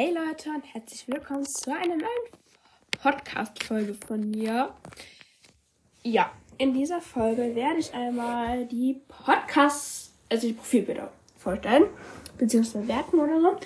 [0.00, 2.28] Hey Leute und herzlich willkommen zu einer neuen
[3.02, 4.72] Podcast-Folge von mir.
[6.04, 11.86] Ja, in dieser Folge werde ich einmal die Podcasts, also die Profilbilder vorstellen,
[12.38, 13.56] beziehungsweise bewerten oder so.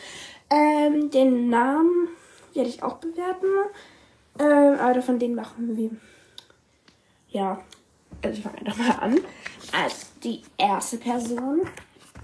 [0.48, 2.08] Ähm, den Namen
[2.54, 3.68] werde ich auch bewerten,
[4.38, 5.90] ähm, aber von denen machen wir,
[7.28, 7.62] ja,
[8.22, 9.20] also ich fange einfach mal an.
[9.72, 11.68] Also die erste Person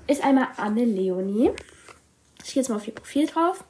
[0.06, 1.50] ist einmal Anne Leonie.
[2.42, 3.64] Ich gehe jetzt mal auf ihr Profil drauf.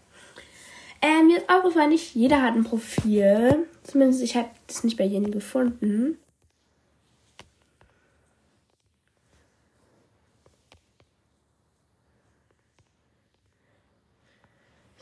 [1.01, 3.67] Ähm, mir ist aufgefallen, nicht jeder hat ein Profil.
[3.85, 6.19] Zumindest ich habe das nicht bei jedem gefunden.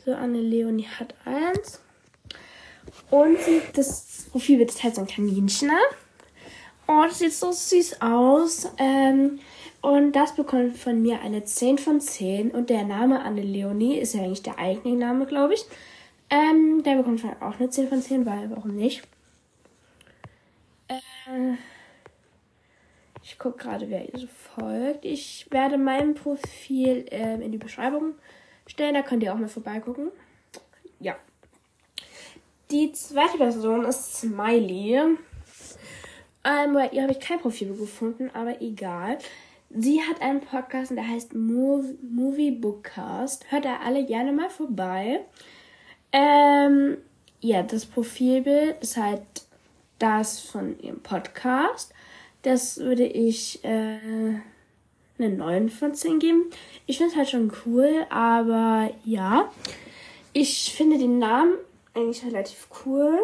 [0.05, 1.81] So, Anne Leonie hat eins.
[3.09, 3.37] Und
[3.73, 5.67] das Profil wird halt so ein Kaninchen.
[5.67, 5.77] Ne?
[6.87, 8.69] Oh, das sieht so süß aus.
[8.77, 9.39] Ähm,
[9.87, 12.51] und das bekommt von mir eine 10 von 10.
[12.51, 15.63] Und der Name Anne Leonie ist ja eigentlich der eigene Name, glaube ich.
[16.29, 19.03] Ähm, der bekommt von auch eine 10 von 10, weil warum nicht?
[20.89, 21.53] Äh,
[23.23, 25.05] ich gucke gerade, wer ihr so folgt.
[25.05, 28.15] Ich werde mein Profil ähm, in die Beschreibung
[28.65, 28.93] stellen.
[28.93, 30.11] Da könnt ihr auch mal vorbeigucken.
[30.99, 31.15] Ja.
[32.71, 34.95] Die zweite Person ist Smiley.
[36.43, 39.17] Ähm, bei ihr habe ich kein Profil gefunden, aber egal.
[39.69, 43.51] Sie hat einen Podcast und der heißt Movie, Bookcast.
[43.51, 45.25] Hört da alle gerne mal vorbei.
[46.13, 46.97] Ähm,
[47.41, 49.21] ja, das Profilbild ist halt
[49.99, 51.93] das von ihrem Podcast.
[52.43, 54.39] Das würde ich äh,
[55.19, 56.43] eine 9 von 10 geben.
[56.85, 59.51] Ich finde es halt schon cool, aber ja.
[60.31, 61.55] Ich finde den Namen
[61.93, 63.19] eigentlich relativ cool.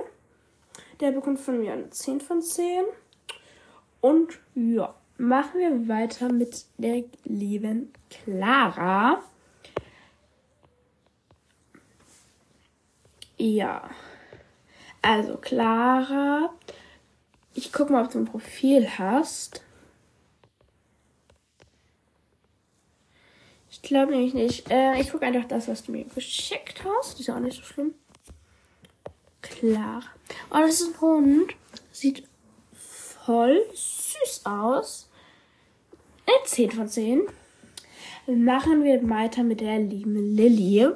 [0.99, 2.83] Der bekommt von mir eine 10 von 10.
[4.01, 9.23] Und ja machen wir weiter mit der lieben Clara.
[13.37, 13.89] Ja.
[15.01, 16.53] Also Clara,
[17.53, 19.63] ich guck mal, ob du ein Profil hast.
[23.69, 24.69] Ich glaube nämlich nicht.
[24.69, 27.19] Äh, ich gucke einfach das, was du mir geschickt hast.
[27.19, 27.95] Ist ja auch nicht so schlimm.
[29.41, 30.03] Clara.
[30.51, 31.55] Oh, das ist ein Hund.
[31.91, 32.27] Sieht
[33.25, 35.09] voll süß aus.
[36.33, 37.21] Eine 10 von 10.
[38.27, 40.89] Machen wir weiter mit der lieben Lilly.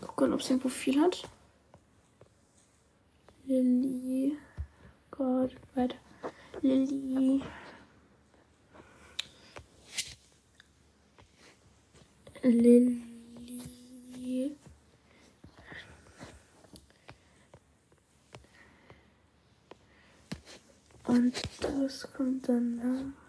[0.00, 1.28] Gucken, ob sie ein Profil hat.
[3.46, 4.38] Lilly.
[5.10, 5.96] Gott, weiter.
[6.62, 7.42] Lilly.
[12.42, 13.02] Lilly.
[21.06, 23.27] Und das kommt dann nach.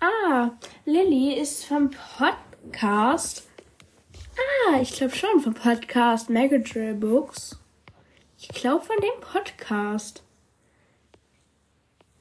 [0.00, 0.50] Ah,
[0.84, 3.48] Lilly ist vom Podcast.
[4.68, 7.58] Ah, ich glaube schon vom Podcast Megadrill Books.
[8.38, 10.22] Ich glaube von dem Podcast.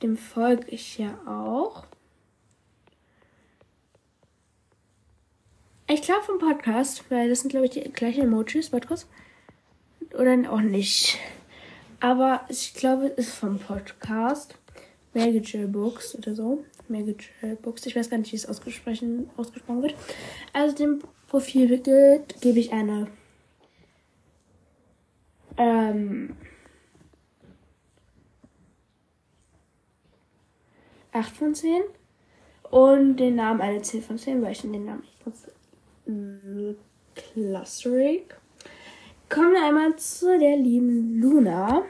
[0.02, 1.86] Dem folge ich ja auch.
[5.88, 8.72] Ich glaube vom Podcast, weil das sind, glaube ich, die gleichen Emojis.
[8.72, 9.08] Warte kurz.
[10.14, 11.18] Oder auch nicht.
[12.00, 14.58] Aber ich glaube, es ist vom Podcast.
[15.14, 16.64] Magical Books oder so.
[16.88, 17.86] Magical Books.
[17.86, 19.96] Ich weiß gar nicht, wie es ausgesprochen, ausgesprochen wird.
[20.54, 23.08] Also dem Profilbild gebe ich eine
[25.58, 26.36] ähm,
[31.12, 31.82] 8 von 10
[32.72, 35.20] und den Namen eine 10 von 10, weil ich den Namen nicht
[37.16, 38.24] Clustering.
[39.30, 41.84] Kommen wir einmal zu der lieben Luna.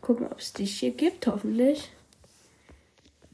[0.00, 1.90] Gucken, ob es dich hier gibt, hoffentlich.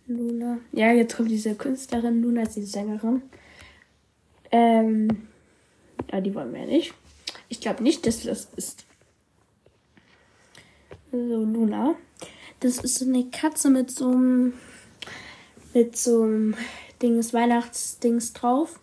[0.06, 0.59] Luna.
[0.72, 2.20] Ja, jetzt kommt diese Künstlerin.
[2.20, 3.22] Luna ist die Sängerin.
[4.50, 5.28] Ähm.
[6.12, 6.93] Ja, die wollen wir ja nicht.
[7.48, 8.84] Ich glaube nicht, dass das ist.
[11.10, 11.94] So, Luna.
[12.61, 14.55] Das ist so eine Katze mit so einem.
[15.73, 16.55] Mit so einem
[17.00, 18.78] Dings, Weihnachtsdings drauf.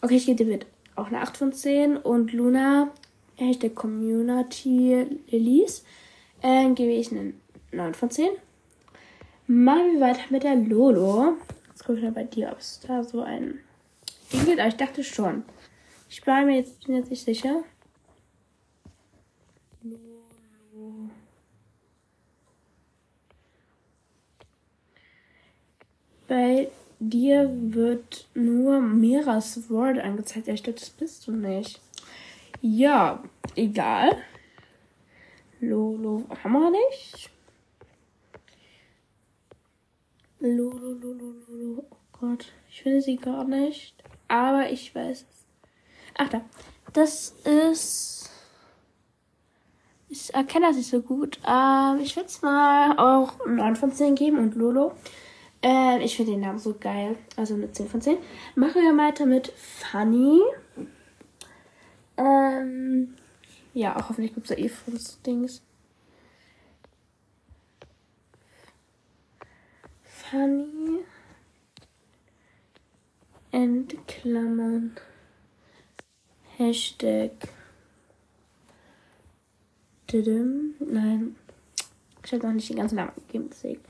[0.00, 0.60] Okay, ich gebe dir
[0.94, 1.96] auch eine 8 von 10.
[1.96, 2.92] Und Luna,
[3.36, 5.84] Hashtag Community Lilies,
[6.40, 7.34] äh, gebe ich eine
[7.72, 8.30] 9 von 10.
[9.48, 11.36] Machen wir weiter mit der Lolo.
[11.68, 13.58] Jetzt gucke ich mal bei dir, ob es da so ein
[14.32, 14.60] Ding gibt.
[14.60, 15.42] Aber ich dachte schon.
[16.08, 17.64] Ich bin mir jetzt, bin jetzt nicht sicher.
[19.82, 21.10] Lolo.
[26.28, 30.46] Bei dir wird nur Miras Wort angezeigt.
[30.46, 31.80] Ja, ich glaube, das bist du nicht.
[32.60, 33.22] Ja,
[33.54, 34.16] egal.
[35.60, 37.30] Lolo haben wir nicht.
[40.40, 41.84] Lolo, Lolo, Lolo.
[41.90, 43.94] Oh Gott, ich finde sie gar nicht.
[44.28, 45.46] Aber ich weiß es.
[46.16, 46.42] Ach da.
[46.92, 48.30] Das ist.
[50.08, 51.38] Ich erkenne das nicht so gut.
[51.46, 54.92] Ähm, ich würde es mal auch 9 von 10 geben und Lolo.
[55.62, 57.16] Ähm, ich finde den Namen so geil.
[57.36, 58.18] Also eine 10 von 10.
[58.54, 60.40] Machen wir weiter mit Funny.
[62.16, 63.14] Ähm,
[63.74, 65.62] ja, auch hoffentlich gibt es da eh das Dings.
[70.02, 71.04] Funny.
[73.50, 74.96] Endklammern.
[76.56, 77.30] Hashtag.
[80.10, 81.36] Nein.
[82.24, 83.80] Ich habe noch nicht den ganzen Namen gegeben, deswegen.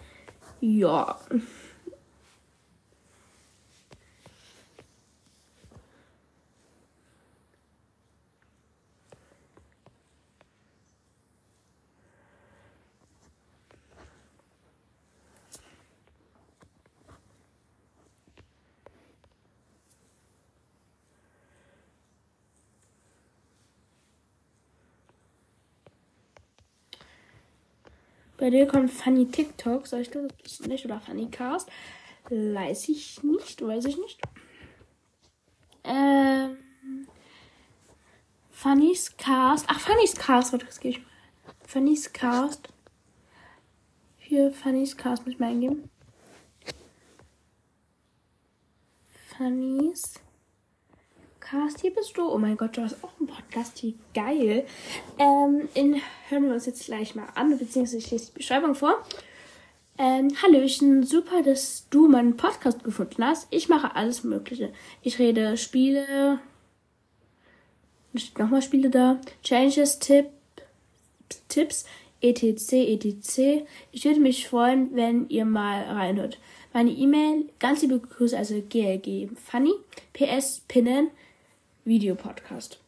[0.61, 1.19] Ja.
[28.49, 30.83] Bei dir kommt Funny TikTok, soll ich das nicht?
[30.87, 31.69] Oder Funny Cast?
[32.31, 34.19] Weiß ich nicht, weiß ich nicht.
[35.85, 36.57] Ähm.
[38.49, 39.67] Funny's Cast.
[39.69, 41.11] Ach, Funny's Cast, warte, das gebe ich mal.
[41.67, 42.71] Funny's Cast.
[44.17, 45.91] Hier, Funny's Cast muss ich mal eingeben.
[49.37, 50.15] Funny's
[51.49, 51.81] Podcast.
[51.81, 52.29] Hier bist du.
[52.29, 53.83] Oh mein Gott, du hast auch einen Podcast.
[53.83, 54.67] Wie geil.
[55.19, 59.03] Ähm, in, hören wir uns jetzt gleich mal an, beziehungsweise ich lese die Beschreibung vor.
[59.99, 63.47] Ähm, Hallöchen, super, dass du meinen Podcast gefunden hast.
[63.51, 64.73] Ich mache alles Mögliche.
[65.03, 66.41] Ich rede Spiele.
[68.13, 69.21] Da steht nochmal Spiele da.
[69.43, 70.27] Changes, Tipp,
[71.49, 71.87] Tipps,
[72.21, 73.65] etc, etc.
[73.93, 76.39] Ich würde mich freuen, wenn ihr mal reinhört.
[76.73, 79.73] Meine E-Mail, ganz liebe Grüße, also GLG Funny,
[80.13, 81.11] PS Pinnen,
[81.89, 82.79] Videopodcast.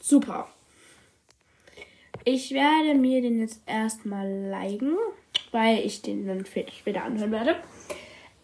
[0.00, 0.48] Super.
[2.24, 4.96] Ich werde mir den jetzt erstmal liken,
[5.50, 7.56] weil ich den dann später anhören werde.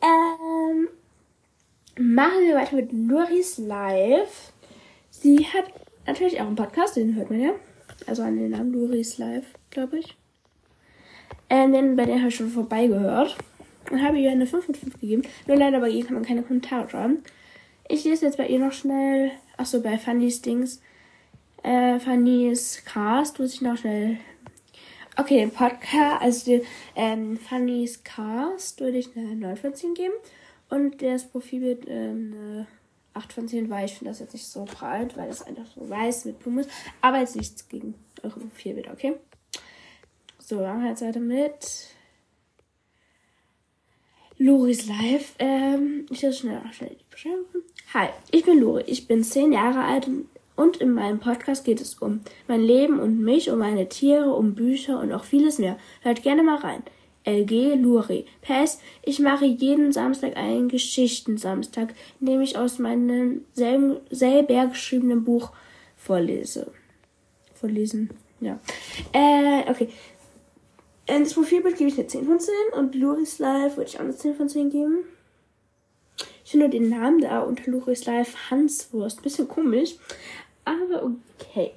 [0.02, 0.88] Ähm,
[1.99, 4.52] machen wir weiter mit Loris Live.
[5.11, 5.67] Sie hat
[6.06, 7.52] natürlich auch einen Podcast, den hört man ja.
[8.06, 10.17] Also an den Namen Loris Live, glaube ich.
[11.49, 13.37] Ähm, den, bei der habe ich schon vorbeigehört.
[13.91, 15.23] Und habe ihr eine 5 von 5 gegeben.
[15.46, 17.23] Nur leider bei ihr kann man keine Kommentare schreiben.
[17.87, 20.80] Ich lese jetzt bei ihr noch schnell Achso, bei Fannys Dings.
[21.62, 24.18] Äh, Fannys Cast muss ich noch schnell.
[25.16, 26.62] Okay, den Podcast, also den,
[26.96, 30.14] ähm, Fannys Cast würde ich eine 9 von 10 geben.
[30.70, 32.66] Und das Profilbild ähm, eine
[33.14, 35.88] 8 von 10, weil ich finde das jetzt nicht so breit, weil es einfach so
[35.88, 36.70] weiß mit Blumen ist.
[37.00, 39.14] Aber jetzt nichts gegen eure Profilbild, okay?
[40.38, 41.88] So, machen wir jetzt weiter mit.
[44.36, 45.36] Loris Live.
[45.38, 46.96] Ähm, ich lasse schnell, schnell.
[47.93, 48.82] Hi, ich bin Lori.
[48.87, 50.11] Ich bin zehn Jahre alt
[50.56, 54.56] und in meinem Podcast geht es um mein Leben und mich, um meine Tiere, um
[54.56, 55.78] Bücher und auch vieles mehr.
[56.00, 56.82] Hört gerne mal rein.
[57.25, 58.26] LG Luri.
[58.43, 65.22] PS, ich mache jeden Samstag einen Geschichtensamstag, in dem ich aus meinem selben, selber geschriebenen
[65.22, 65.52] Buch
[65.96, 66.72] vorlese.
[67.55, 68.10] Vorlesen,
[68.40, 68.58] ja.
[69.12, 69.88] Äh, okay.
[71.06, 74.17] Ins Profilbild gebe ich eine 10 von 10 und Luris Live würde ich auch eine
[74.17, 74.98] 10 von 10 geben.
[76.55, 79.23] Ich finde den Namen da unter Luris Live Hanswurst.
[79.23, 79.96] Bisschen komisch.
[80.65, 81.73] Aber okay.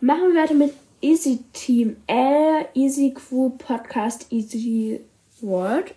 [0.00, 5.00] Machen wir weiter mit Easy Team L, Easy Crew Podcast, Easy
[5.42, 5.94] World.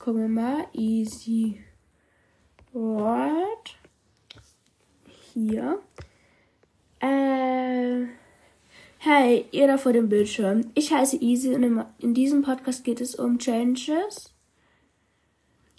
[0.00, 0.64] Gucken wir mal.
[0.72, 1.60] Easy
[2.72, 3.76] World.
[5.32, 5.78] Hier.
[6.98, 8.06] Äh.
[8.98, 10.72] Hey, ihr da vor dem Bildschirm.
[10.74, 14.31] Ich heiße Easy und in diesem Podcast geht es um Changes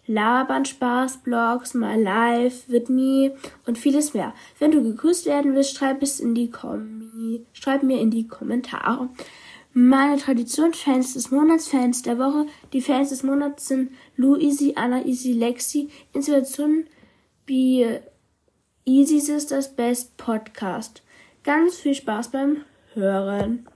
[0.05, 4.33] Labern, Spaß, Blogs, My Life, With Me und vieles mehr.
[4.59, 9.09] Wenn du gegrüßt werden willst, schreib es in die Kommi schreib mir in die Kommentare.
[9.73, 12.45] Meine Tradition, Fans des Monats, Fans der Woche.
[12.73, 14.35] Die Fans des Monats sind Lou
[14.75, 15.89] Anna Easy, Lexi.
[16.13, 16.85] Inspiration
[17.45, 17.87] wie
[18.85, 21.01] Easy Sisters Best Podcast.
[21.43, 22.57] Ganz viel Spaß beim
[22.93, 23.67] Hören.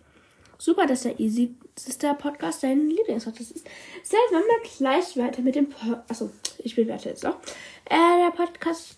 [0.59, 3.65] Super, dass der Easy Sister Podcast dein Lieblingspodcast ist.
[4.03, 7.37] Selbst wenn wir gleich weiter mit dem po Achso, ich bewerte jetzt noch.
[7.85, 8.97] Äh, der Podcast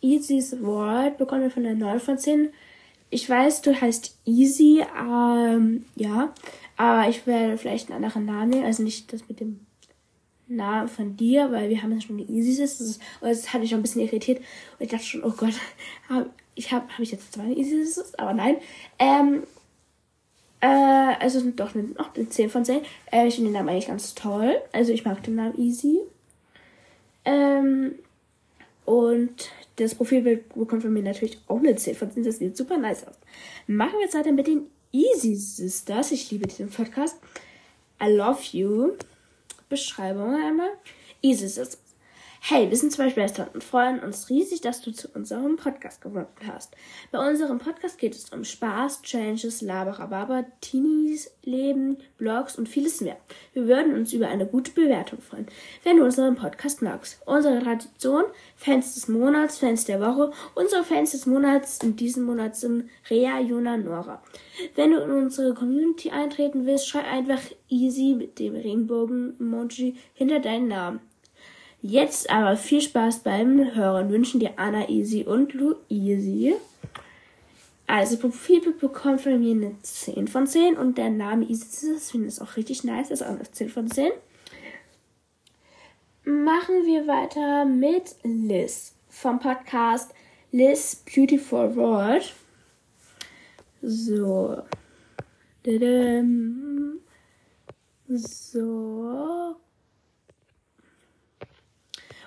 [0.00, 2.52] Easy's World bekommen wir von der 9 von 10.
[3.10, 6.32] Ich weiß, du heißt Easy, ähm, ja.
[6.76, 8.64] Aber ich werde vielleicht einen anderen Namen nehmen.
[8.64, 9.60] Also nicht das mit dem
[10.48, 12.98] Namen von dir, weil wir haben ja schon die Easy Sisters.
[13.20, 14.38] Und das hat mich schon ein bisschen irritiert.
[14.38, 15.54] Und ich dachte schon, oh Gott,
[16.08, 18.14] hab, ich habe hab ich jetzt zwei Easy Sisters?
[18.18, 18.56] Aber nein.
[18.98, 19.42] Ähm,
[20.62, 20.66] Äh,
[21.18, 22.82] also doch noch eine 10 von 10.
[23.10, 24.54] Äh, ich finde den Namen eigentlich ganz toll.
[24.72, 26.00] Also ich mag den Namen Easy.
[27.24, 27.96] Ähm,
[28.84, 32.22] und das Profilbild bekommt von mir natürlich auch eine 10 von 10.
[32.22, 33.16] Das sieht super nice aus.
[33.66, 36.12] Machen wir jetzt weiter mit den Easy Sisters.
[36.12, 37.16] Ich liebe diesen Podcast.
[38.00, 38.92] I love you.
[39.68, 40.70] Beschreibung einmal.
[41.22, 41.78] Easy Sisters.
[42.44, 46.44] Hey, wir sind zwei Schwestern und freuen uns riesig, dass du zu unserem Podcast gefunden
[46.44, 46.74] hast.
[47.12, 53.16] Bei unserem Podcast geht es um Spaß, Changes, Laberababa, Teenies, Leben, Blogs und vieles mehr.
[53.52, 55.46] Wir würden uns über eine gute Bewertung freuen,
[55.84, 57.22] wenn du unseren Podcast magst.
[57.26, 58.24] Unsere Tradition,
[58.56, 60.32] Fans des Monats, Fans der Woche.
[60.56, 64.20] Unsere Fans des Monats in diesem Monat sind Rea, Juna, Nora.
[64.74, 70.66] Wenn du in unsere Community eintreten willst, schreib einfach easy mit dem Regenbogen-Emoji hinter deinen
[70.66, 71.11] Namen.
[71.84, 76.54] Jetzt aber viel Spaß beim Hören wünschen dir Anna Easy und Luisi.
[77.88, 82.28] Also Profilbild bekommt von mir eine 10 von 10 und der Name Easy das finde
[82.28, 84.12] ich auch richtig nice, ist auch eine 10 von 10.
[86.24, 90.14] Machen wir weiter mit Liz vom Podcast
[90.52, 92.32] Liz Beautiful World.
[93.82, 94.62] So.
[98.06, 99.56] So.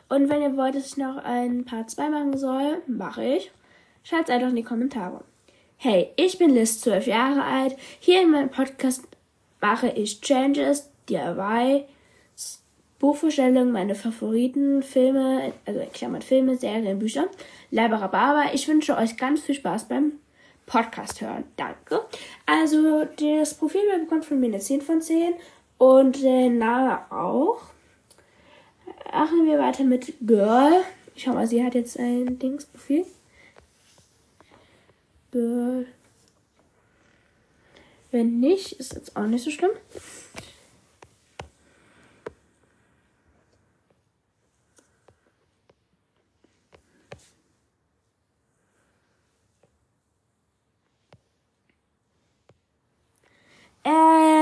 [0.09, 3.51] Und wenn ihr wollt, dass ich noch ein Part 2 machen soll, mache ich.
[4.03, 5.23] Schreibt es einfach in die Kommentare.
[5.77, 7.75] Hey, ich bin Liz, 12 Jahre alt.
[7.99, 9.07] Hier in meinem Podcast
[9.61, 11.85] mache ich Changes, DIY,
[12.99, 17.27] Buchvorstellungen, meine Favoriten, Filme, also in Klammern Filme, Serien, Bücher.
[17.71, 18.53] Laberababa.
[18.53, 20.13] Ich wünsche euch ganz viel Spaß beim
[20.65, 21.43] Podcast hören.
[21.57, 22.01] Danke.
[22.45, 25.33] Also, das Profil bekommt von mir eine 10 von 10
[25.77, 27.74] und der Name auch.
[29.11, 30.83] Machen wir weiter mit Girl.
[31.15, 33.05] Schau mal, sie hat jetzt ein Dingsprofil.
[35.31, 35.87] Girl.
[38.11, 39.71] Wenn nicht, ist jetzt auch nicht so schlimm.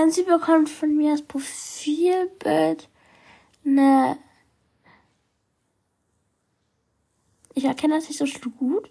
[0.04, 2.90] Und sie bekommt von mir das Profilbild
[3.66, 4.18] eine
[7.56, 8.90] Ich erkenne das nicht so gut.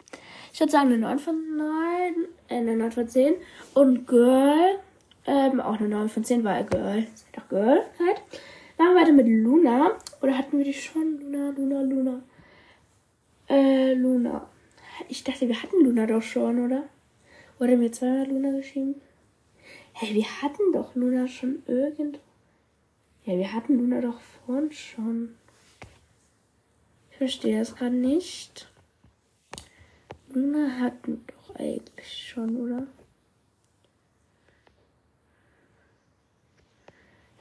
[0.53, 2.15] Ich würde sagen eine 9 von 9,
[2.49, 3.35] äh, eine 9 von 10.
[3.75, 4.79] Und Girl,
[5.27, 8.23] ähm, auch eine 9 von 10, weil Girl, ist doch Girl halt.
[8.79, 9.93] Machen wir weiter mit Luna.
[10.21, 11.21] Oder hatten wir die schon?
[11.21, 12.23] Luna, Luna, Luna.
[13.49, 14.49] Äh, Luna.
[15.09, 16.85] Ich dachte, wir hatten Luna doch schon, oder?
[17.59, 19.01] Oder mir zweimal Luna geschrieben?
[19.93, 22.19] Hey, wir hatten doch Luna schon irgendwo.
[23.25, 25.37] Ja, wir hatten Luna doch vorhin schon
[27.23, 28.69] verstehe das gerade nicht.
[30.31, 32.89] Luna hatten doch eigentlich schon, oder?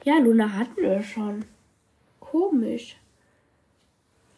[0.04, 1.46] Ja, Luna hatten wir schon.
[2.20, 2.96] Komisch.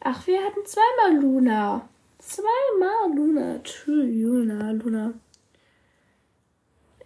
[0.01, 1.89] Ach, wir hatten zweimal Luna.
[2.19, 3.63] Zweimal Luna.
[3.63, 5.13] Tschüss, Luna, Luna.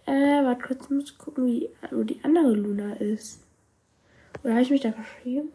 [0.05, 3.41] Äh, warte kurz, muss gucken, wie wo die andere Luna ist.
[4.43, 5.51] Oder habe ich mich da verschrieben?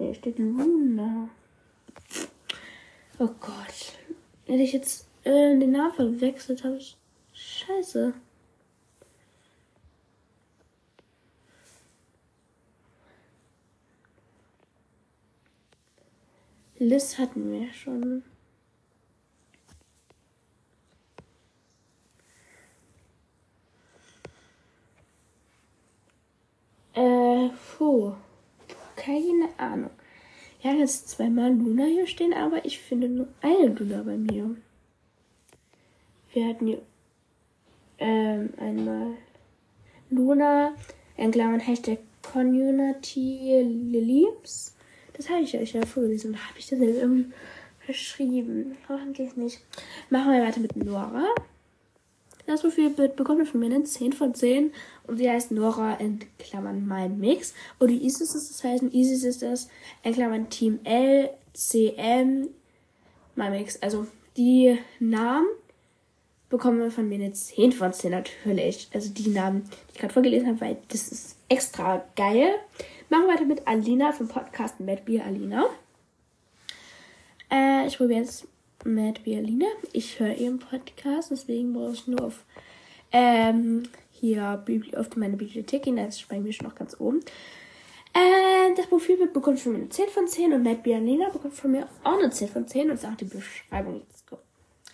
[0.00, 1.28] Nee, steht Luna.
[3.18, 3.98] Oh Gott.
[4.46, 6.96] Hätte ich jetzt äh, den Namen verwechselt, habe ich.
[7.34, 8.14] Scheiße.
[16.78, 18.22] Liz hatten wir schon.
[26.94, 28.14] Äh, puh.
[29.00, 29.90] Keine Ahnung.
[30.62, 34.56] Ja, jetzt zweimal Luna hier stehen, aber ich finde nur eine Luna bei mir.
[36.34, 36.82] Wir hatten hier
[37.98, 39.14] ähm, einmal
[40.10, 40.74] Luna,
[41.16, 44.76] in Klammern Hashtag Community Lilies.
[45.14, 46.34] Das habe ich euch ja vorgelesen.
[46.34, 47.32] Da habe ich das irgendwie
[47.86, 48.76] verschrieben.
[48.86, 49.60] Hoffentlich nicht.
[50.10, 51.26] Machen wir weiter mit Nora.
[52.50, 54.72] Das Profilbild bekommt von mir eine 10 von 10
[55.06, 57.54] und sie heißt Nora in Klammern mein Mix.
[57.78, 59.68] Und die Easy Sisters heißen Easy Sisters
[60.02, 62.48] in Klammern Team L, CM,
[63.36, 63.80] mein Mix.
[63.80, 65.46] Also die Namen
[66.48, 68.88] bekommen von mir eine 10 von 10 natürlich.
[68.92, 72.50] Also die Namen, die ich gerade vorgelesen habe, weil das ist extra geil.
[73.10, 75.66] Machen wir weiter mit Alina vom Podcast Mad Beer Alina.
[77.48, 78.48] Äh, ich probiere jetzt
[78.84, 79.66] Mad Berliner.
[79.92, 82.44] Ich höre ihren Podcast, deswegen brauche ich nur auf
[83.12, 84.64] ähm, hier
[84.96, 85.96] auf meine Bibliothek gehen.
[85.96, 87.20] Da ist bei mir schon noch ganz oben.
[88.12, 91.72] Äh, das Profilbild bekommt von mir eine 10 von 10 und Matt Bianina bekommt von
[91.72, 94.26] mir auch eine 10 von 10 und sagt die Beschreibung jetzt.
[94.26, 94.38] Go.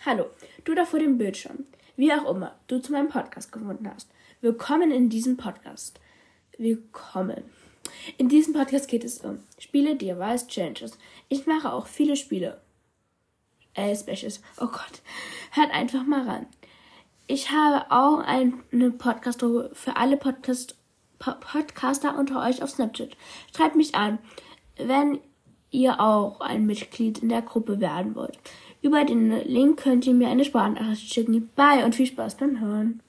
[0.05, 0.25] Hallo,
[0.65, 1.65] du da vor dem Bildschirm.
[1.95, 4.09] Wie auch immer du zu meinem Podcast gefunden hast.
[4.41, 5.99] Willkommen in diesem Podcast.
[6.57, 7.43] Willkommen.
[8.17, 10.97] In diesem Podcast geht es um Spiele, Device, Changes.
[11.29, 12.59] Ich mache auch viele Spiele.
[13.77, 14.41] Äh, Specials.
[14.59, 15.01] Oh Gott.
[15.51, 16.47] Hört einfach mal ran.
[17.27, 19.41] Ich habe auch eine podcast
[19.73, 20.75] für alle Podcast
[21.19, 23.17] Podcaster unter euch auf Snapchat.
[23.55, 24.19] Schreibt mich an,
[24.77, 25.19] wenn
[25.71, 28.37] ihr auch ein Mitglied in der Gruppe werden wollt.
[28.81, 31.49] Über den Link könnt ihr mir eine Sprachnachricht schicken.
[31.55, 33.01] Bye und viel Spaß beim Hören.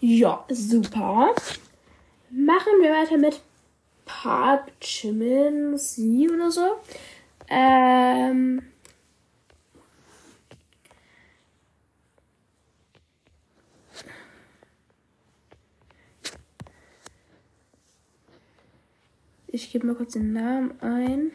[0.00, 1.34] Ja, super.
[2.30, 3.40] Machen wir weiter mit
[4.06, 6.66] Park Chimney oder so.
[7.48, 8.62] Ähm.
[19.60, 21.32] Ich gebe mal kurz den Namen ein.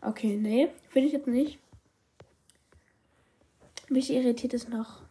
[0.00, 1.58] Okay, nee, will ich jetzt nicht.
[3.90, 5.02] Mich irritiert es noch.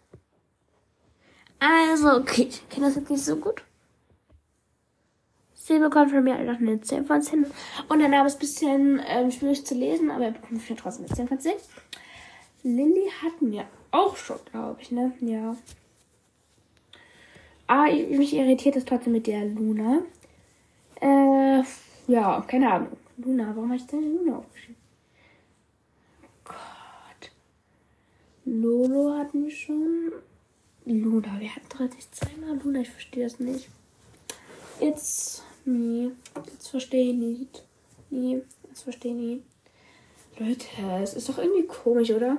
[1.60, 3.64] Also, okay, ich kenne das jetzt nicht so gut.
[5.54, 7.46] Sie bekommt von mir einfach eine 10 von 10.
[7.90, 11.06] Und der Name ist ein bisschen ähm, schwierig zu lesen, aber er bekommt mir trotzdem
[11.06, 11.54] eine 10 von 10.
[12.64, 15.14] Lilly hatten wir auch schon, glaube ich, ne?
[15.20, 15.56] Ja.
[17.68, 20.02] Ah, mich irritiert es trotzdem mit der Luna.
[21.02, 21.64] Äh,
[22.08, 22.98] ja, keine Ahnung.
[23.18, 24.82] Luna, warum habe ich denn Luna aufgeschrieben?
[26.46, 27.32] Gott.
[28.46, 30.14] Lolo hatten wir schon.
[30.86, 33.68] Luna, wir hatten 30 zweimal Luna, ich verstehe das nicht.
[34.80, 36.12] Jetzt, nee,
[36.46, 37.64] jetzt verstehe ich nicht.
[38.10, 39.44] Nee, jetzt verstehe ich nicht.
[40.40, 40.66] Leute,
[41.04, 42.38] es ist doch irgendwie komisch, oder?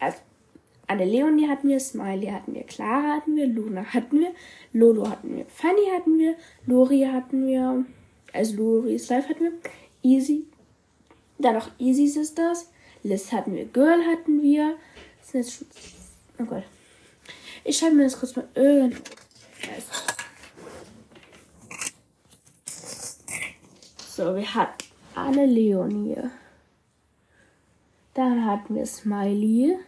[0.00, 0.18] Also,
[0.92, 4.34] Anne Leonie hatten wir, Smiley hatten wir, Clara hatten wir, Luna hatten wir,
[4.74, 7.86] Lolo hatten wir, Fanny hatten wir, Lori hatten wir,
[8.34, 9.52] also Lori's Life hatten wir,
[10.02, 10.44] Easy,
[11.38, 12.70] dann noch Easy Sisters,
[13.04, 14.76] Liz hatten wir, Girl hatten wir,
[15.22, 15.66] sind jetzt schon,
[16.40, 16.64] oh Gott.
[17.64, 19.02] Ich schreibe mir das kurz mal irgendwo.
[24.14, 26.18] So, wir hatten Anne Leonie.
[28.12, 29.78] Dann hatten wir Smiley.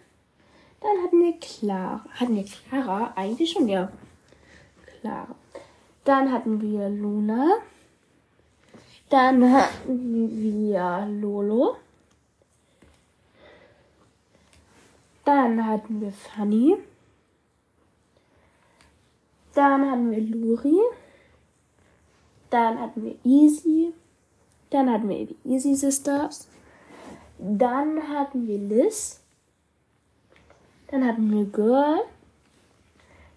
[0.84, 2.04] Dann hatten wir Clara.
[2.20, 3.12] Hatten wir Clara?
[3.16, 3.90] Eigentlich schon, ja.
[5.00, 5.34] Clara.
[6.04, 7.56] Dann hatten wir Luna.
[9.08, 11.76] Dann hatten wir Lolo.
[15.24, 16.76] Dann hatten wir Fanny.
[19.54, 20.80] Dann hatten wir Luri.
[22.50, 23.94] Dann hatten wir Easy.
[24.68, 26.46] Dann hatten wir die Easy Sisters.
[27.38, 29.23] Dann hatten wir Liz.
[30.94, 32.04] Dann hatten wir Girl.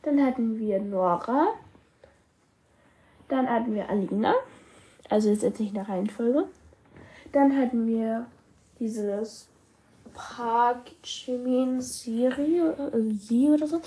[0.04, 1.56] Dann hatten wir Nora.
[3.30, 4.36] Dann hatten wir Alina.
[5.10, 6.48] Also ist jetzt nicht nach Reihenfolge.
[7.32, 8.28] Dann hatten wir
[8.80, 9.50] dieses
[10.14, 13.82] Park Jimin Siri, also sie oder so.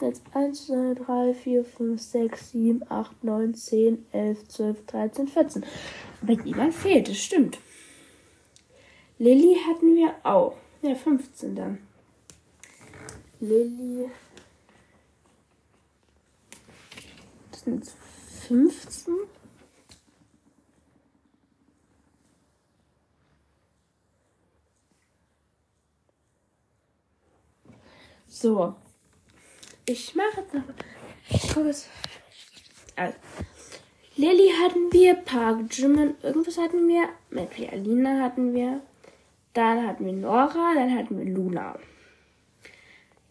[0.00, 5.66] Jetzt 1, 2, 3, 4, 5, 6, 7, 8, 9, 10, 11, 12, 13, 14.
[6.22, 7.58] Aber jemand fehlt, das stimmt.
[9.18, 10.54] Lilly hatten wir auch.
[10.82, 11.87] Ja, 15 dann.
[13.40, 14.10] Lilly.
[17.50, 17.96] Das sind jetzt
[18.48, 19.14] 15.
[28.26, 28.74] So.
[29.84, 30.62] Ich mache jetzt noch.
[31.30, 31.88] Ich gucke es.
[32.96, 33.16] Also.
[34.16, 38.80] Lilly hatten wir, Park Jimin, irgendwas hatten wir, Mary Alina hatten wir,
[39.52, 41.78] dann hatten wir Nora, dann hatten wir Luna.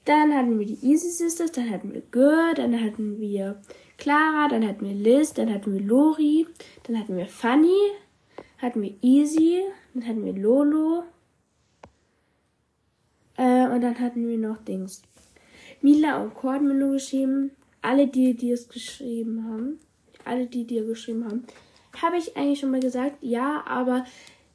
[0.08, 3.62] Dann hatten wir die Easy Sisters, dann hatten wir Gür, dann hatten wir
[3.98, 6.48] Clara, dann hatten wir Liz, dann hatten wir Lori,
[6.84, 7.92] dann hatten wir Fanny,
[8.58, 11.04] hatten wir Easy, dann hatten wir Lolo.
[13.36, 15.02] Äh, und dann hatten wir noch Dings.
[15.82, 17.52] Mila und Cord geschrieben.
[17.82, 19.80] Alle die, die es geschrieben haben.
[20.24, 21.44] Alle die, die geschrieben haben.
[22.02, 24.06] Habe ich eigentlich schon mal gesagt, ja, aber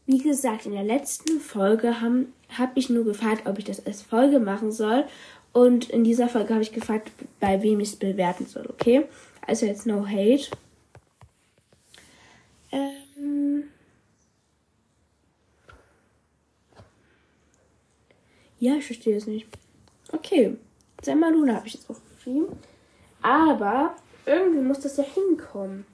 [0.07, 4.01] wie gesagt, in der letzten Folge habe hab ich nur gefragt, ob ich das als
[4.01, 5.05] Folge machen soll.
[5.53, 9.05] Und in dieser Folge habe ich gefragt, bei wem ich es bewerten soll, okay?
[9.47, 10.49] Also jetzt no hate.
[12.71, 13.65] Ähm
[18.59, 19.47] ja, ich verstehe es nicht.
[20.13, 20.57] Okay.
[21.05, 22.47] Luna habe ich jetzt aufgeschrieben.
[23.21, 25.85] Aber irgendwie muss das ja hinkommen.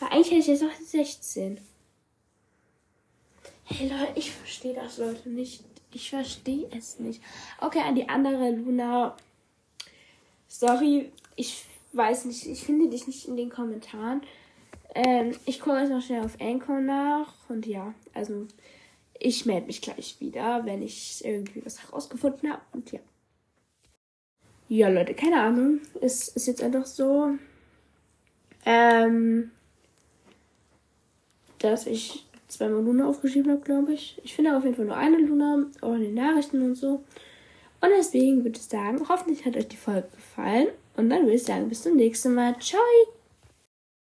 [0.00, 1.60] Weil eigentlich hätte ich jetzt noch 16.
[3.64, 5.64] Hey Leute, ich verstehe das Leute nicht.
[5.94, 7.22] Ich verstehe es nicht.
[7.60, 9.16] Okay, an die andere Luna.
[10.48, 12.46] Sorry, ich weiß nicht.
[12.46, 14.22] Ich finde dich nicht in den Kommentaren.
[14.94, 17.34] Ähm, ich gucke jetzt noch schnell auf Anchor nach.
[17.48, 18.46] Und ja, also
[19.18, 22.62] ich melde mich gleich wieder, wenn ich irgendwie was herausgefunden habe.
[22.72, 23.00] Und ja.
[24.68, 25.80] ja, Leute, keine Ahnung.
[26.00, 27.30] Es ist jetzt einfach so,
[28.64, 29.50] ähm,
[31.58, 34.20] dass ich zweimal Luna aufgeschrieben habe, glaube ich.
[34.24, 37.04] Ich finde auf jeden Fall nur eine Luna, auch in den Nachrichten und so.
[37.80, 40.68] Und deswegen würde ich sagen, hoffentlich hat euch die Folge gefallen.
[40.96, 42.56] Und dann würde ich sagen, bis zum nächsten Mal.
[42.60, 43.21] Ciao!